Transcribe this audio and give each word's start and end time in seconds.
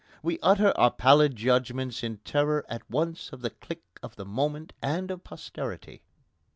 We 0.23 0.39
utter 0.41 0.75
our 0.79 0.89
pallid 0.89 1.35
judgments 1.35 2.01
in 2.01 2.17
terror 2.25 2.65
at 2.67 2.89
once 2.89 3.29
of 3.31 3.41
the 3.43 3.51
clique 3.51 3.99
of 4.01 4.15
the 4.15 4.25
moment 4.25 4.73
and 4.81 5.11
of 5.11 5.23
posterity. 5.23 6.01